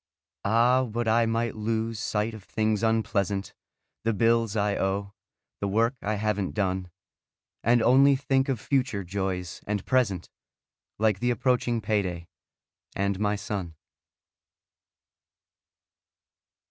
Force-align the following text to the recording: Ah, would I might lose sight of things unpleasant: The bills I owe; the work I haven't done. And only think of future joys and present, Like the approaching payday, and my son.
Ah, 0.43 0.81
would 0.81 1.07
I 1.07 1.27
might 1.27 1.53
lose 1.55 1.99
sight 1.99 2.33
of 2.33 2.43
things 2.43 2.81
unpleasant: 2.81 3.53
The 4.03 4.13
bills 4.15 4.55
I 4.55 4.75
owe; 4.75 5.13
the 5.59 5.67
work 5.67 5.93
I 6.01 6.15
haven't 6.15 6.55
done. 6.55 6.89
And 7.63 7.83
only 7.83 8.15
think 8.15 8.49
of 8.49 8.59
future 8.59 9.03
joys 9.03 9.61
and 9.67 9.85
present, 9.85 10.31
Like 10.97 11.19
the 11.19 11.29
approaching 11.29 11.81
payday, 11.81 12.25
and 12.95 13.19
my 13.19 13.35
son. 13.35 13.75